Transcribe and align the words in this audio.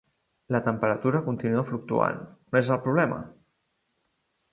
La 0.53 0.59
temperatura 0.67 1.19
continua 1.27 1.63
fluctuant, 1.67 2.17
on 2.53 2.59
és 2.61 2.71
el 2.77 2.81
problema? 2.87 3.21